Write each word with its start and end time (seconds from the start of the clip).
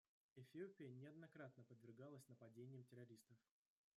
Эфиопия 0.35 0.89
неоднократно 0.89 1.61
подвергалась 1.63 2.27
нападениям 2.27 2.83
террористов. 2.85 3.37